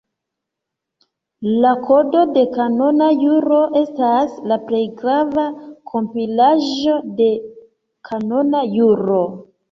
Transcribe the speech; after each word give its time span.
La 1.63 1.71
Kodo 1.89 2.21
de 2.37 2.45
Kanona 2.55 3.09
Juro 3.23 3.59
estas 3.81 4.33
la 4.51 4.57
plej 4.69 4.79
grava 5.01 5.43
kompilaĵo 5.91 6.95
de 7.21 7.29
kanona 8.09 8.63
juro. 8.79 9.19